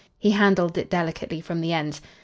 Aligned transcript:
He 0.17 0.31
handled 0.31 0.79
it 0.79 0.89
delicately 0.89 1.41
from 1.41 1.61
the 1.61 1.73
ends. 1.73 2.01